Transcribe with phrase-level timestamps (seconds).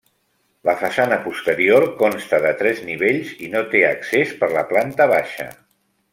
[0.69, 5.49] La façana posterior consta de tres nivells i no té accés per la planta baixa.